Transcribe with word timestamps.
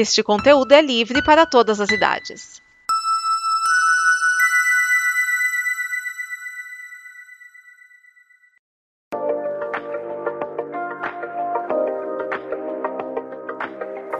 Este 0.00 0.22
conteúdo 0.22 0.70
é 0.70 0.80
livre 0.80 1.20
para 1.24 1.44
todas 1.44 1.80
as 1.80 1.90
idades. 1.90 2.62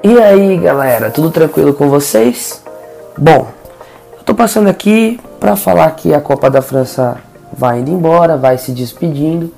E 0.03 0.19
aí 0.21 0.56
galera, 0.59 1.12
tudo 1.12 1.30
tranquilo 1.30 1.73
com 1.73 1.89
vocês? 1.89 2.61
Bom, 3.17 3.47
eu 4.17 4.25
tô 4.25 4.35
passando 4.35 4.69
aqui 4.69 5.21
para 5.39 5.55
falar 5.55 5.93
que 5.93 6.13
a 6.13 6.21
Copa 6.21 6.51
da 6.51 6.61
França 6.61 7.23
vai 7.53 7.79
indo 7.79 7.93
embora, 7.93 8.37
vai 8.37 8.59
se 8.59 8.73
despedindo, 8.73 9.55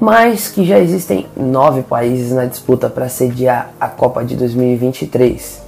mas 0.00 0.48
que 0.48 0.64
já 0.64 0.78
existem 0.78 1.26
nove 1.36 1.82
países 1.82 2.32
na 2.32 2.44
disputa 2.44 2.88
para 2.88 3.08
sediar 3.08 3.70
a 3.80 3.88
Copa 3.88 4.24
de 4.24 4.36
2023. 4.36 5.62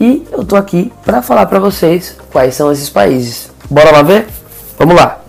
E 0.00 0.26
eu 0.32 0.44
tô 0.44 0.56
aqui 0.56 0.92
para 1.04 1.22
falar 1.22 1.46
para 1.46 1.58
vocês 1.58 2.16
quais 2.32 2.54
são 2.54 2.72
esses 2.72 2.88
países. 2.88 3.50
Bora 3.70 3.90
lá 3.90 4.02
ver? 4.02 4.26
Vamos 4.78 4.96
lá. 4.96 5.20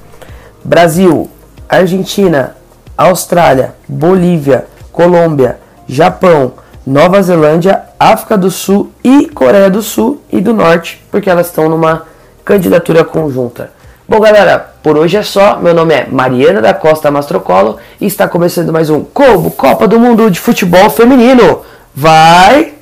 Brasil, 0.64 1.30
Argentina, 1.70 2.56
Austrália, 2.98 3.76
Bolívia, 3.88 4.66
Colômbia, 4.92 5.60
Japão, 5.88 6.54
Nova 6.86 7.22
Zelândia, 7.22 7.84
África 8.00 8.38
do 8.38 8.50
Sul 8.50 8.92
e 9.04 9.28
Coreia 9.30 9.70
do 9.70 9.82
Sul 9.82 10.22
e 10.32 10.40
do 10.40 10.54
Norte, 10.54 11.04
porque 11.12 11.30
elas 11.30 11.48
estão 11.48 11.70
numa 11.70 12.04
candidatura 12.44 13.04
conjunta. 13.04 13.72
Bom, 14.08 14.20
galera, 14.20 14.75
por 14.86 15.00
hoje 15.00 15.18
é 15.18 15.24
só. 15.24 15.58
Meu 15.58 15.74
nome 15.74 15.96
é 15.96 16.06
Mariana 16.06 16.62
da 16.62 16.72
Costa 16.72 17.10
Mastrocolo 17.10 17.80
e 18.00 18.06
está 18.06 18.28
começando 18.28 18.72
mais 18.72 18.88
um 18.88 19.04
Combo 19.04 19.50
Copa 19.50 19.88
do 19.88 20.00
Mundo 20.00 20.30
de 20.30 20.40
Futebol 20.40 20.92
Feminino. 20.92 21.64
Vai! 21.96 22.76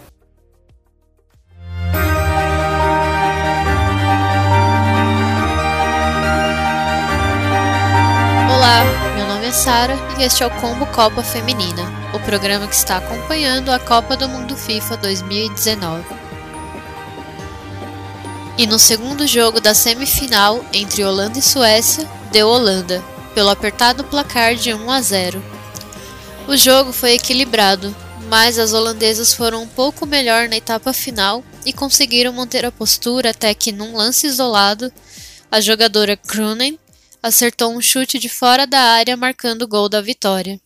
Olá, 8.54 8.84
meu 9.16 9.26
nome 9.26 9.46
é 9.46 9.52
Sara 9.54 9.96
e 10.20 10.24
este 10.24 10.44
é 10.44 10.48
o 10.48 10.50
Combo 10.50 10.86
Copa 10.88 11.24
Feminina, 11.24 11.84
o 12.14 12.20
programa 12.20 12.68
que 12.68 12.76
está 12.76 12.98
acompanhando 12.98 13.72
a 13.72 13.80
Copa 13.80 14.18
do 14.18 14.28
Mundo 14.28 14.58
FIFA 14.58 14.98
2019. 14.98 16.23
E 18.58 18.68
no 18.68 18.78
segundo 18.78 19.26
jogo 19.26 19.60
da 19.60 19.74
semifinal 19.74 20.64
entre 20.72 21.04
Holanda 21.04 21.40
e 21.40 21.42
Suécia, 21.42 22.08
deu 22.32 22.48
Holanda, 22.48 23.04
pelo 23.34 23.50
apertado 23.50 24.04
placar 24.04 24.56
de 24.56 24.74
1 24.74 24.92
a 24.92 25.02
0. 25.02 25.44
O 26.48 26.56
jogo 26.56 26.94
foi 26.94 27.14
equilibrado, 27.14 27.96
mas 28.30 28.60
as 28.60 28.72
holandesas 28.74 29.34
foram 29.34 29.64
um 29.64 29.68
pouco 29.68 30.06
melhor 30.06 30.48
na 30.48 30.58
etapa 30.58 30.94
final 30.94 31.44
e 31.66 31.74
conseguiram 31.74 32.34
manter 32.34 32.64
a 32.64 32.72
postura 32.72 33.32
até 33.32 33.54
que, 33.56 33.72
num 33.72 33.96
lance 33.96 34.28
isolado, 34.28 34.92
a 35.52 35.60
jogadora 35.60 36.16
Kroenen 36.16 36.78
acertou 37.24 37.72
um 37.72 37.82
chute 37.82 38.20
de 38.20 38.30
fora 38.30 38.68
da 38.68 38.80
área 38.80 39.18
marcando 39.18 39.64
o 39.64 39.68
gol 39.68 39.90
da 39.90 40.02
vitória. 40.02 40.60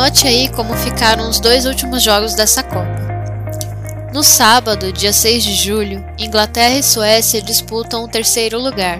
Anote 0.00 0.26
aí 0.26 0.48
como 0.48 0.74
ficaram 0.78 1.28
os 1.28 1.38
dois 1.38 1.66
últimos 1.66 2.02
jogos 2.02 2.34
dessa 2.34 2.62
Copa. 2.62 4.08
No 4.14 4.22
sábado, 4.22 4.90
dia 4.90 5.12
6 5.12 5.44
de 5.44 5.52
julho, 5.52 6.02
Inglaterra 6.18 6.78
e 6.78 6.82
Suécia 6.82 7.42
disputam 7.42 8.02
o 8.02 8.08
terceiro 8.08 8.58
lugar. 8.58 8.98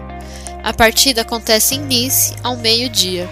A 0.62 0.74
partida 0.74 1.22
acontece 1.22 1.76
em 1.76 1.80
Nice 1.80 2.34
ao 2.42 2.54
meio-dia. 2.54 3.26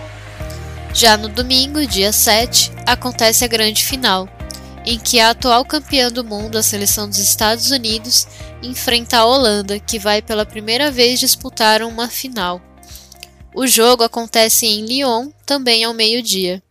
Já 0.95 1.19
no 1.19 1.29
domingo, 1.29 1.87
dia 1.87 2.11
7, 2.11 2.73
acontece 2.87 3.45
a 3.45 3.49
grande 3.49 3.85
final, 3.85 4.27
em 4.87 4.99
que 4.99 5.21
a 5.21 5.29
atual 5.29 5.63
campeã 5.63 6.11
do 6.11 6.25
mundo, 6.25 6.57
a 6.57 6.63
seleção 6.63 7.07
dos 7.07 7.19
Estados 7.19 7.71
Unidos, 7.71 8.27
enfrenta 8.63 9.19
a 9.19 9.27
Holanda, 9.27 9.79
que 9.79 9.99
vai 9.99 10.23
pela 10.23 10.47
primeira 10.47 10.91
vez 10.91 11.21
disputar 11.21 11.83
uma 11.83 12.09
final. 12.09 12.63
O 13.55 13.67
jogo 13.67 14.03
acontece 14.03 14.65
em 14.65 14.87
Lyon, 14.87 15.29
também 15.45 15.85
ao 15.85 15.93
meio-dia. 15.93 16.63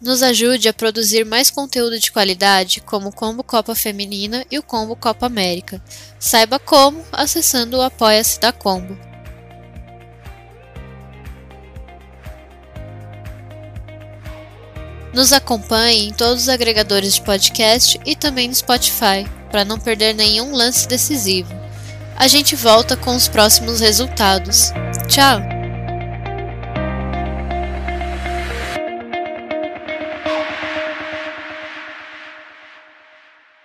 Nos 0.00 0.22
ajude 0.22 0.68
a 0.68 0.72
produzir 0.72 1.24
mais 1.24 1.50
conteúdo 1.50 1.98
de 1.98 2.12
qualidade, 2.12 2.80
como 2.80 3.08
o 3.08 3.12
Combo 3.12 3.42
Copa 3.42 3.74
Feminina 3.74 4.46
e 4.48 4.56
o 4.58 4.62
Combo 4.62 4.94
Copa 4.94 5.26
América. 5.26 5.82
Saiba 6.20 6.58
como 6.58 7.04
acessando 7.10 7.78
o 7.78 7.82
Apoia-se 7.82 8.38
da 8.38 8.52
Combo. 8.52 8.96
Nos 15.12 15.32
acompanhe 15.32 16.08
em 16.08 16.12
todos 16.12 16.42
os 16.42 16.48
agregadores 16.48 17.14
de 17.14 17.22
podcast 17.22 18.00
e 18.06 18.14
também 18.14 18.46
no 18.46 18.54
Spotify, 18.54 19.26
para 19.50 19.64
não 19.64 19.80
perder 19.80 20.14
nenhum 20.14 20.52
lance 20.52 20.86
decisivo. 20.86 21.52
A 22.16 22.28
gente 22.28 22.54
volta 22.54 22.96
com 22.96 23.16
os 23.16 23.26
próximos 23.26 23.80
resultados. 23.80 24.70
Tchau! 25.08 25.57